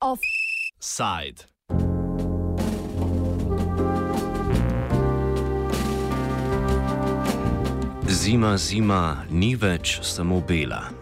[0.00, 1.46] Offside.
[8.08, 10.99] Zima, zima, ni več samo bela.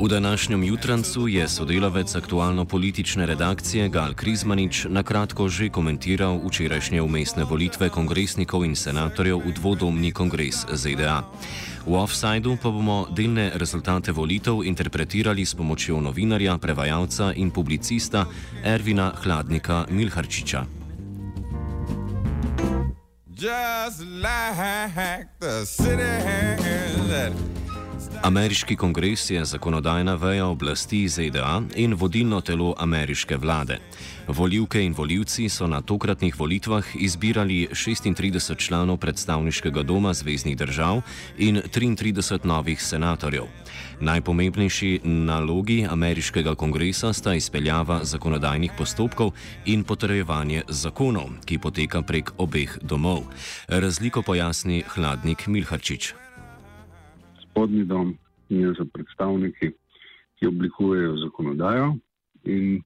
[0.00, 7.44] V današnjem jutrancu je sodelavec aktualno-politične redakcije Gal Krizmanič na kratko že komentiral včerajšnje umestne
[7.44, 11.28] volitve kongresnikov in senatorjev v dvodomni kongres ZDA.
[11.86, 18.24] V offsajdu pa bomo delne rezultate volitev interpretirali s pomočjo novinarja, prevajalca in publicista
[18.64, 20.64] Ervina Hladnika Milharčiča.
[23.36, 26.08] Just like the city
[27.08, 27.32] that
[28.22, 33.78] Ameriški kongres je zakonodajna veja oblasti ZDA in vodilno telo ameriške vlade.
[34.28, 41.00] Voljivke in voljivci so na tokratnih volitvah izbirali 36 članov predstavniškega doma zvezdnih držav
[41.38, 43.44] in 33 novih senatorjev.
[44.00, 49.32] Najpomembnejši nalogi ameriškega kongresa sta izpeljava zakonodajnih postopkov
[49.64, 53.22] in potrjevanje zakonov, ki poteka prek obeh domov.
[53.68, 56.14] Razliko pojasni hladnik Milharčič
[57.50, 58.14] spodnji dom
[58.48, 59.72] in za predstavniki,
[60.38, 61.94] ki oblikujejo zakonodajo
[62.44, 62.82] in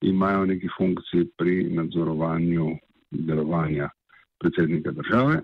[0.00, 2.76] imajo neki funkciji pri nadzorovanju
[3.10, 3.88] delovanja
[4.38, 5.42] predsednika države.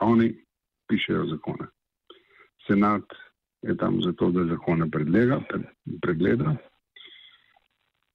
[0.00, 0.34] Oni
[0.88, 1.66] pišejo zakone.
[2.66, 3.04] Senat
[3.62, 5.40] je tam zato, da zakone predlega,
[6.02, 6.56] pregleda,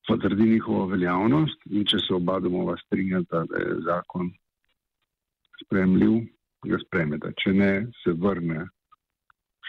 [0.07, 4.31] potrdi njihovo veljavnost in če se oba domova strinjata, da je zakon
[5.65, 6.21] spremljiv,
[6.65, 7.31] ga spremeta.
[7.43, 7.71] Če ne,
[8.03, 8.65] se vrne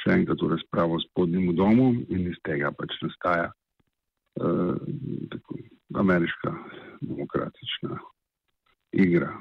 [0.02, 4.74] še enkrat v razpravo s podnjim domom in iz tega pač nastaja uh,
[5.34, 5.60] tako,
[6.04, 6.54] ameriška
[7.02, 8.00] demokratična
[8.92, 9.32] igra.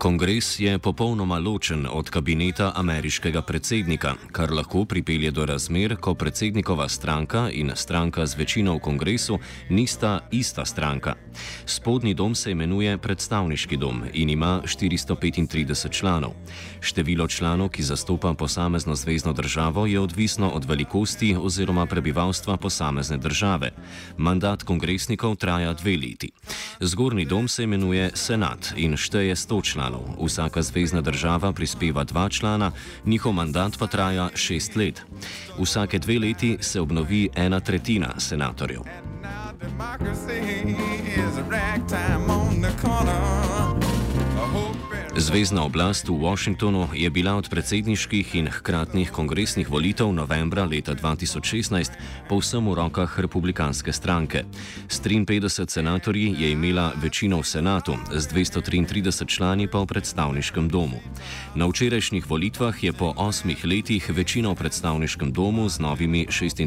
[0.00, 6.88] Kongres je popolnoma ločen od kabineta ameriškega predsednika, kar lahko pripelje do razmer, ko predsednikova
[6.88, 11.14] stranka in stranka z večino v kongresu nista ista stranka.
[11.66, 16.32] Spodnji dom se imenuje predstavniški dom in ima 435 članov.
[16.80, 23.70] Število članov, ki zastopa posamezno zvezdno državo, je odvisno od velikosti oziroma prebivalstva posamezne države.
[24.16, 26.32] Mandat kongresnikov traja dve leti.
[26.80, 30.26] Zgornji dom se imenuje senat in šteje 100 članov članov.
[30.26, 32.72] Vsaka zvezdna država prispeva dva člana,
[33.04, 35.02] njihov mandat pa traja šest let.
[35.58, 38.80] Vsake dve leti se obnovi ena tretjina senatorjev.
[39.60, 40.74] Democracy
[41.06, 43.39] is a ragtime on the corner.
[45.20, 51.92] Zvezdna oblast v Washingtonu je bila od predsedniških in hkratnih kongresnih volitev novembra leta 2016
[52.24, 54.48] povsem v rokah republikanske stranke.
[54.88, 60.96] S 53 senatorji je imela večino v senatu, z 233 člani pa v predstavniškem domu.
[61.52, 66.64] Na včerajšnjih volitvah je po osmih letih večino v predstavniškem domu z novimi 26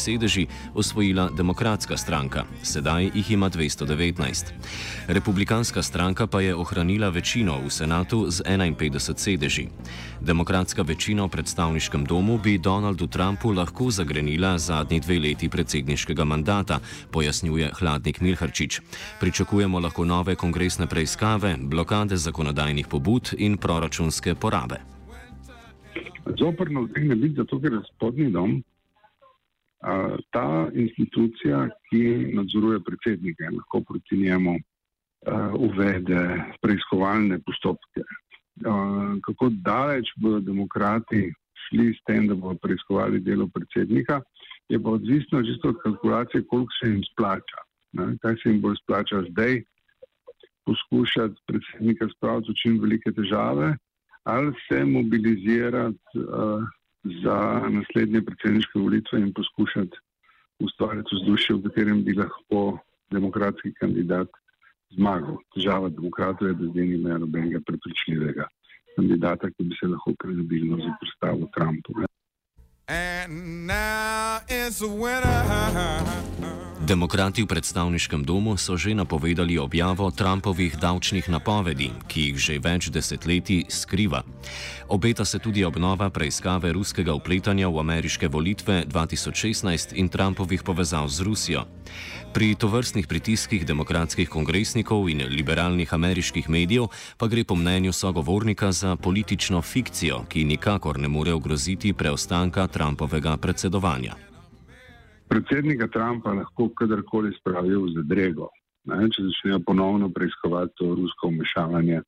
[0.00, 5.12] sedeži osvojila demokratska stranka, sedaj jih ima 219.
[5.12, 7.81] Republikanska stranka pa je ohranila večino v senatu
[8.30, 9.68] z 51 sedeži.
[10.20, 16.80] Demokratska večina v predstavniškem domu bi Donaldu Trumpu lahko zagrenila zadnji dve leti predsedniškega mandata,
[17.10, 18.80] pojasnjuje hladnik Milharčič.
[19.20, 24.76] Pričakujemo lahko nove kongresne preiskave, blokade zakonodajnih pobud in proračunske porabe.
[26.38, 28.62] Zoprno vtegne biti zato, ker je spodnji dom
[30.30, 34.58] ta institucija, ki nadzoruje predsednike lahko proti njemu
[35.58, 38.02] uvede preiskovalne postopke.
[38.66, 41.32] Uh, kako daleč bodo demokrati
[41.64, 44.20] šli s tem, da bodo preiskovali delo predsednika,
[44.68, 47.60] je pa odvisno čisto od kalkulacije, koliko se jim splača.
[47.92, 48.16] Ne?
[48.22, 49.62] Kaj se jim bo splača zdaj
[50.64, 53.76] poskušati predsednika spraviti v čim velike težave
[54.24, 56.62] ali se mobilizirati uh,
[57.24, 57.38] za
[57.70, 59.98] naslednje predsedniške volitve in poskušati
[60.62, 62.78] ustvariti vzdušje, v katerem bi lahko
[63.10, 64.28] demokratski kandidat
[64.96, 65.36] zmagal.
[65.54, 68.48] Težava demokratov je, da zdaj nimajo nobenega prepričljivega
[68.96, 71.92] kandidata, ki bi se lahko kredibilno zapostavil Trumpu.
[76.92, 82.92] Demokrati v predstavniškem domu so že napovedali objavo Trumpovih davčnih napovedi, ki jih že več
[82.92, 84.20] desetletij skriva.
[84.92, 91.24] Obeta se tudi obnova preiskave ruskega upletanja v ameriške volitve 2016 in Trumpovih povezav z
[91.24, 91.64] Rusijo.
[92.36, 99.00] Pri tovrstnih pritiskih demokratskih kongresnikov in liberalnih ameriških medijev pa gre po mnenju sogovornika za
[99.00, 104.31] politično fikcijo, ki nikakor ne more ogroziti preostanka Trumpovega predsedovanja
[105.32, 108.50] predsednika Trumpa lahko kadarkoli spravijo v zadrego.
[108.90, 112.00] Ne, če začnejo ponovno preiskovati to rusko vmešavanje,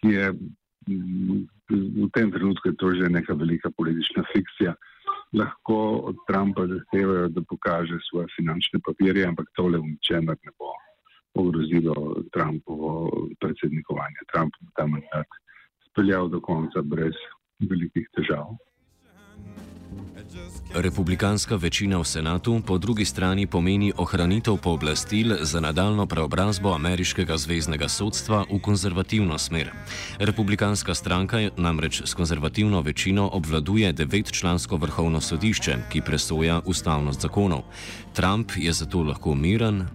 [0.00, 0.26] ki je
[0.84, 4.74] v tem trenutku že neka velika politična fikcija,
[5.32, 5.78] lahko
[6.12, 10.74] od Trumpa zahtevajo, da pokaže svoje finančne papirje, ampak tole v ničemer ne bo
[11.34, 13.10] ogrozilo Trumpovo
[13.40, 14.28] predsednikovanje.
[14.32, 15.26] Trump bo ta mandat
[15.90, 17.18] speljal do konca brez
[17.58, 18.54] velikih težav.
[20.74, 27.88] Republikanska večina v senatu po drugi strani pomeni ohranitev pooblastil za nadaljno preobrazbo ameriškega zvezdnega
[27.88, 29.70] sodstva v konzervativno smer.
[30.18, 37.62] Republikanska stranka namreč s konzervativno večino obvladuje devetčlansko vrhovno sodišče, ki presoja ustavnost zakonov.
[38.14, 39.86] Trump je zato lahko miren.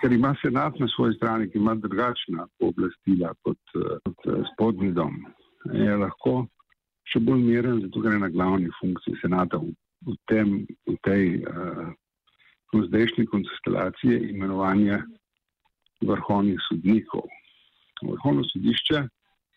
[0.00, 3.58] Ker ima senat na svoji strani, ki ima drugačna pooblastila kot,
[4.04, 4.18] kot
[4.52, 5.24] spodnji dom,
[5.72, 6.46] je lahko
[7.10, 9.72] še bolj miren, zato ker je na glavni funkciji senata v,
[10.06, 10.52] v, tem,
[10.86, 11.90] v tej uh,
[12.86, 15.00] zdajšnji konstelaciji imenovanja
[16.06, 17.26] vrhovnih sodnikov.
[18.02, 19.04] Vrhovno sodišče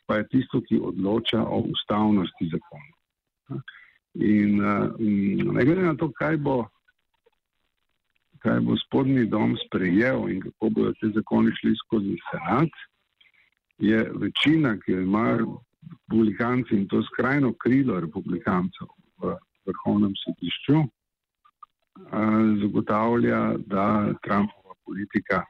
[0.09, 3.61] pa je tisto, ki odloča o ustavnosti zakona.
[4.19, 6.63] In uh, ne glede na to, kaj bo,
[8.43, 12.81] kaj bo spodnji dom sprejel in kako bodo te zakoni šli skozi senat,
[13.77, 15.61] je večina, ki jo imajo
[15.91, 18.87] republikanci in to skrajno krilo republikancev
[19.21, 19.35] v
[19.65, 20.83] vrhovnem sodišču
[22.61, 25.43] zagotavlja, da Trumpova politika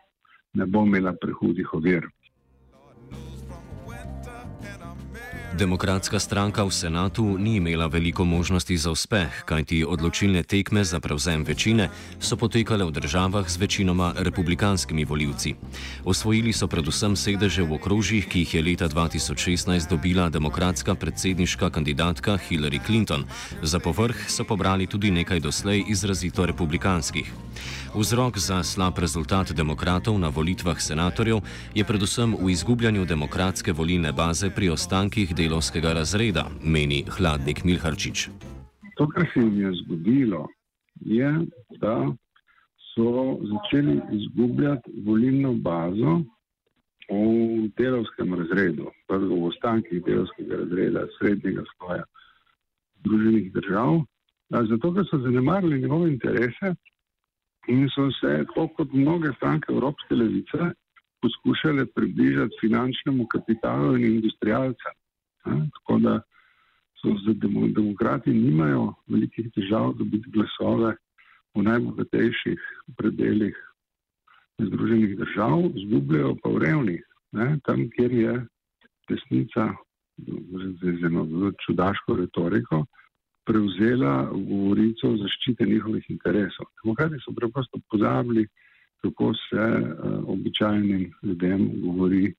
[0.53, 2.07] ne bo imela prehudih ovir.
[5.53, 11.45] Demokratska stranka v senatu ni imela veliko možnosti za uspeh, kajti odločilne tekme za prevzem
[11.45, 15.53] večine so potekale v državah z večinoma republikanskimi voljivci.
[16.09, 22.41] Osvojili so predvsem sedeže v okrožjih, ki jih je leta 2016 dobila demokratska predsedniška kandidatka
[22.49, 23.29] Hillary Clinton.
[23.61, 27.29] Za povrh so pobrali tudi nekaj doslej izrazito republikanskih.
[27.93, 31.41] Vzrok za slab rezultat demokratov na volitvah senatorjev
[31.75, 38.29] je predvsem v izgubljanju demokratske volilne baze pri ostankih delovskega razreda, meni hladnik Milharčič.
[38.97, 40.47] To, kar se jim je zgodilo,
[41.05, 41.29] je,
[41.81, 41.95] da
[42.95, 46.21] so začeli izgubljati volilno bazo
[47.09, 52.03] v delovskem razredu, v ostankih delovskega razreda, srednjega sloja
[52.99, 54.01] Združenih držav,
[54.69, 56.75] zato ker so zanemarili njegove interese
[57.67, 60.73] in so se, tako kot mnoge stranke Evropske levice,
[61.21, 64.95] poskušale približati finančnemu kapitalu in industrijalcem.
[65.43, 66.21] Tako da
[67.01, 67.33] so za
[67.75, 70.95] demokrati nimajo velikih težav dobiti glasove
[71.55, 72.59] v najbogatejših
[72.97, 73.55] predeljih
[74.59, 77.01] Združenih držav, zgubljajo pa v revnih,
[77.31, 77.47] ne?
[77.65, 78.33] tam, kjer je
[79.09, 79.73] desnica
[80.81, 82.85] z eno čudaško retoriko
[83.45, 86.65] prevzela govorico o zaščite njihovih interesov.
[86.83, 88.47] Demokrati so preprosto pozabili,
[89.01, 92.33] kako se uh, običajnim ljudem govori,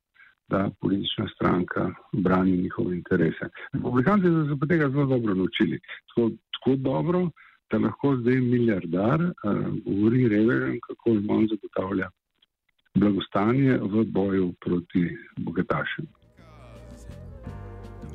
[0.49, 3.49] da politična stranka brani njihove interese.
[3.73, 5.79] Republikanci so se tega zelo dobro naučili.
[6.09, 7.31] Tako, tako dobro,
[7.71, 9.33] da lahko zdaj milijardar uh,
[9.87, 12.11] govori revežem, kako jim on zagotavlja
[12.95, 16.07] blagostanje v boju proti bogatašem.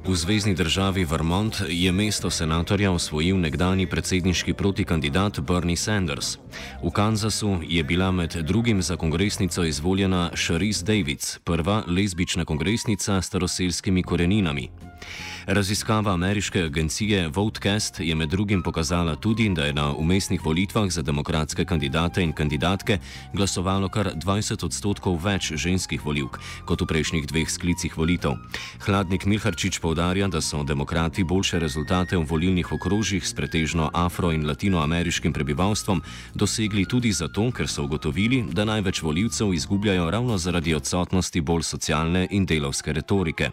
[0.05, 6.37] V zvezdni državi Vermont je mesto senatorja osvojil nekdani predsedniški protikandidat Bernie Sanders.
[6.83, 13.25] V Kansasu je bila med drugim za kongresnico izvoljena Sharice Davids, prva lezbična kongresnica s
[13.25, 14.69] staroselskimi koreninami.
[15.51, 21.01] Raziskava ameriške agencije Votecast je med drugim pokazala tudi, da je na umestnih volitvah za
[21.01, 22.97] demokratske kandidate in kandidatke
[23.33, 28.35] glasovalo kar 20 odstotkov več ženskih voljivk kot v prejšnjih dveh sklicih volitev.
[28.85, 34.45] Hladnik Milharčič povdarja, da so demokrati boljše rezultate v volilnih okrožjih s pretežno afro- in
[34.45, 36.03] latinoameriškim prebivalstvom
[36.35, 42.27] dosegli tudi zato, ker so ugotovili, da največ voljivcev izgubljajo ravno zaradi odsotnosti bolj socialne
[42.29, 43.49] in delovske retorike.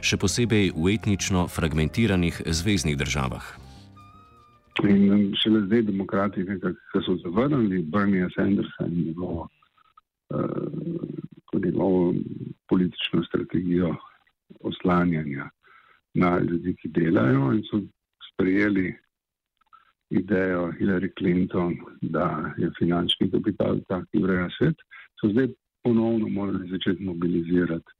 [0.00, 3.44] Še posebej v etnično fragmentiranih zvezdnih državah.
[4.84, 9.48] In šele zdaj demokrati, ki so zavrnili Bernie Sandersa in njegovo,
[10.34, 12.14] uh, njegovo
[12.68, 13.94] politično strategijo
[14.60, 15.48] oslanjanja
[16.14, 17.80] na ljudi, ki delajo in so
[18.32, 18.94] sprejeli
[20.10, 24.76] idejo Hillary Clinton, da je finančni kapital tak, ki ureja svet,
[25.20, 25.48] so zdaj
[25.82, 27.90] ponovno morali začeti mobilizirati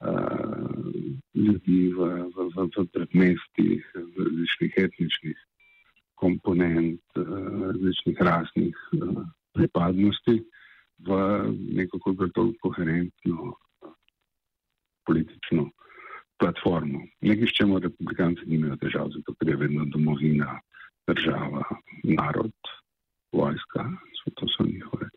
[0.00, 0.97] uh,
[1.34, 5.38] ljudi v, v, v, v predmestih, različnih etničnih
[6.18, 7.26] komponent, uh,
[7.72, 10.38] različnih rasnih uh, pripadnosti
[11.06, 11.18] v
[11.78, 13.54] neko bolj koherentno
[15.06, 15.70] politično
[16.38, 17.02] platformo.
[17.20, 20.58] Nekaj, s čemu republikanci nimajo težav, zato ker je vedno domovina
[21.06, 21.64] država,
[22.04, 22.72] narod,
[23.32, 23.86] vojska,
[24.34, 25.08] to so njihove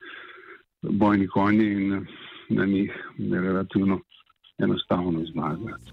[0.81, 2.05] bojni konji in
[2.49, 2.91] na njih
[3.31, 3.99] relativno
[4.63, 5.91] enostavno zmagati.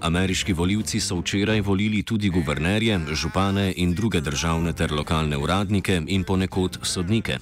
[0.00, 6.24] Ameriški voljivci so včeraj volili tudi guvernerje, župane in druge državne ter lokalne uradnike in
[6.24, 7.38] ponekod sodnike.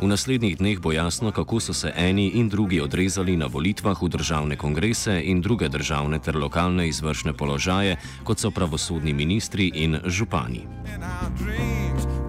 [0.00, 4.08] V naslednjih dneh bo jasno, kako so se eni in drugi odrezali na volitvah v
[4.08, 10.66] državne kongrese in druge državne ter lokalne izvršne položaje, kot so pravosodni ministri in župani.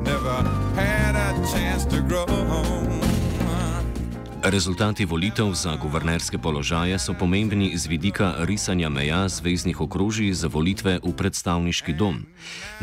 [0.04, 0.64] Never
[4.44, 11.00] Rezultati volitev za guvernerske položaje so pomembni z vidika risanja meja zvezdnih okrožij za volitve
[11.00, 12.28] v predstavniški dom.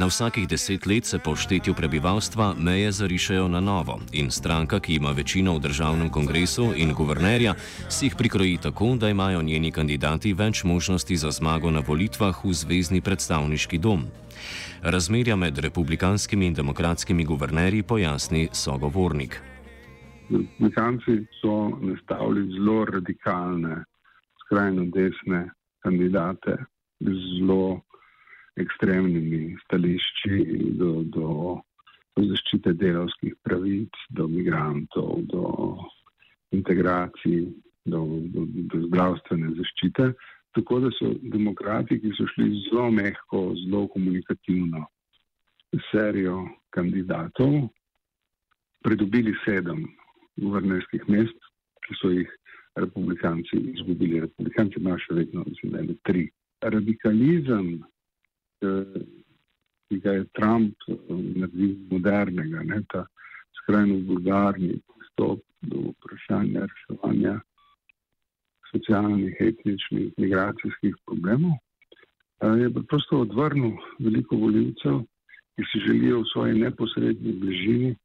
[0.00, 4.94] Na vsakih deset let se po štetju prebivalstva meje zarišajo na novo in stranka, ki
[4.94, 7.54] ima večino v državnem kongresu in guvernerja,
[7.88, 12.56] si jih prikroji tako, da imajo njeni kandidati več možnosti za zmago na volitvah v
[12.56, 14.08] zvezdni predstavniški dom.
[14.82, 19.49] Razmerja med republikanskimi in demokratskimi guvernerji pojasni sogovornik.
[20.30, 23.84] Republikanci so nastavili zelo radikalne,
[24.44, 25.50] skrajno desne
[25.82, 26.56] kandidate
[27.00, 27.80] z zelo
[28.56, 30.38] ekstremnimi stališči
[30.78, 31.58] do, do,
[32.16, 35.44] do zaščite delovskih pravic, do migrantov, do
[36.54, 37.48] integracij,
[37.84, 40.12] do, do, do zdravstvene zaščite.
[40.54, 44.86] Tako da so demokrati, ki so šli zelo mehko, zelo komunikativno
[45.90, 46.44] serijo
[46.74, 47.66] kandidatov,
[48.82, 49.86] pridobili sedem
[50.40, 51.48] guvernerskih mest,
[51.86, 52.30] ki so jih
[52.76, 54.20] republikanci izgubili.
[54.20, 56.24] Republikanci imajo še vedno, mislim, je tri.
[56.62, 57.68] Radikalizem,
[58.62, 59.00] eh,
[59.88, 60.98] ki ga je Trump eh,
[61.42, 63.06] naredil modernega, ne, ta
[63.60, 67.38] skrajno vulgarni pristop do vprašanja reševanja
[68.70, 75.02] socialnih, etničnih, migracijskih problemov, eh, je preprosto odvrnil veliko voljivcev,
[75.56, 77.96] ki si želijo v svoji neposrednji bližini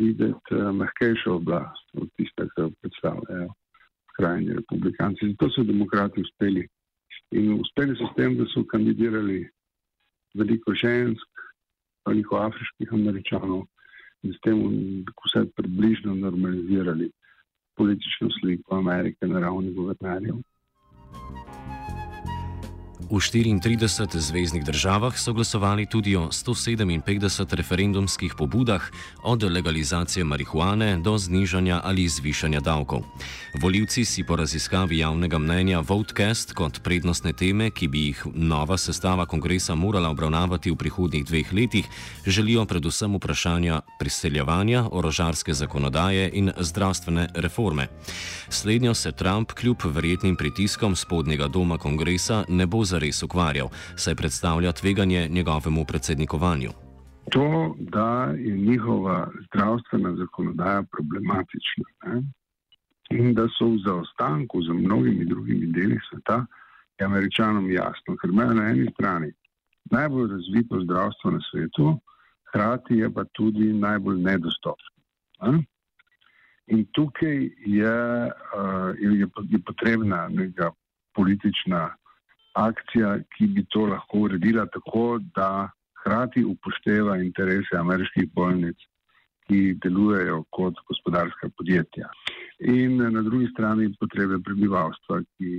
[0.00, 3.48] videti uh, mehkejšo oblast od tiste, ki jo predstavljajo
[4.16, 5.30] krajni republikanci.
[5.32, 6.66] Zato so demokrati uspeli.
[7.30, 9.44] In uspeli so s tem, da so kandidirali
[10.34, 11.44] veliko žensk,
[12.08, 13.64] veliko afriških američanov
[14.22, 14.60] in s tem
[15.24, 17.10] vse približno normalizirali
[17.76, 20.42] politično sliko Amerike na ravni guvernerjev.
[23.10, 28.90] V 34 zvezdnih državah so glasovali tudi o 157 referendumskih pobudah,
[29.22, 33.02] od legalizacije marihuane do znižanja ali zvišanja davkov.
[33.54, 39.26] Voljivci si po raziskavi javnega mnenja Votecast kot prednostne teme, ki bi jih nova sestava
[39.26, 41.88] kongresa morala obravnavati v prihodnjih dveh letih,
[42.26, 47.88] želijo predvsem vprašanja priseljevanja, orožarske zakonodaje in zdravstvene reforme.
[48.48, 54.72] Slednjo se Trump kljub verjetnim pritiskom spodnjega doma kongresa ne bo zares ukvarjal, saj predstavlja
[54.72, 56.70] tveganje njegovemu predsednikovanju.
[57.30, 62.22] To, da je njihova zdravstvena zakonodaja problematična ne?
[63.10, 66.46] In da so v zaostanku za mnogimi drugimi deli sveta,
[66.98, 69.32] je američanom jasno, ker imajo na eni strani
[69.90, 71.98] najbolj razvito zdravstvo na svetu,
[72.48, 74.90] hkrati je pa tudi najbolj nedostopno.
[75.42, 75.64] Ne?
[76.66, 80.70] In tukaj je, uh, je, je potrebna neka
[81.14, 81.88] politična
[82.52, 88.76] akcija, ki bi to lahko uredila tako, da hkrati upošteva interese ameriških bolnic,
[89.46, 92.08] ki delujejo kot gospodarska podjetja.
[92.60, 95.50] In na drugi strani potrebe prebivalstva, ki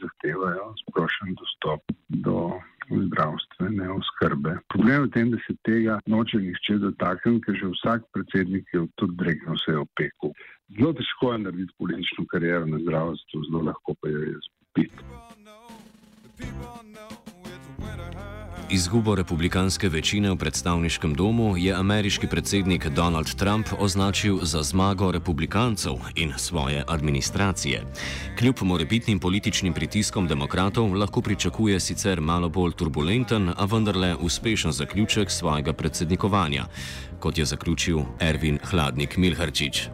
[0.00, 2.50] zahtevajo sprošen dostop do
[2.90, 4.56] zdravstvene oskrbe.
[4.74, 8.86] Problem je v tem, da se tega noče nihče dotakniti, ker že vsak predsednik je
[8.98, 10.32] tudi dregnil vse opeku.
[10.74, 15.04] Zelo težko je narediti politično kariero na zdravstvu, zelo lahko pa jo je spiti.
[18.70, 25.92] Izgubo republikanske večine v predstavniškem domu je ameriški predsednik Donald Trump označil za zmago republikancev
[26.14, 27.82] in svoje administracije.
[28.38, 35.30] Kljub morebitnim političnim pritiskom demokratov lahko pričakuje sicer malo bolj turbulenten, a vendarle uspešen zaključek
[35.30, 36.66] svojega predsednikovanja,
[37.20, 39.88] kot je zaključil Ervin Hladnik Milharčič.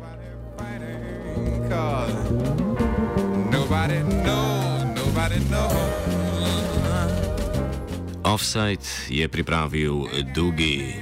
[3.53, 6.24] Nobody knows, nobody knows.
[8.25, 10.97] Offside je pripravil Dugi.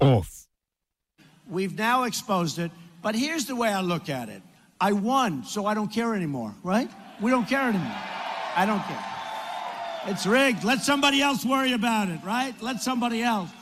[0.00, 0.48] Off.
[1.46, 4.42] We've now exposed it, but here's the way I look at it.
[4.80, 6.90] I won, so I don't care anymore, right?
[7.20, 8.02] We don't care anymore.
[8.56, 9.04] I don't care.
[10.06, 10.64] It's rigged.
[10.64, 12.54] Let somebody else worry about it, right?
[12.60, 13.52] Let somebody else.